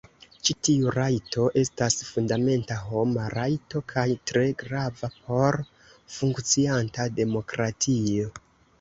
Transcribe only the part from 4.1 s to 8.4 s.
tre grava por funkcianta demokratio.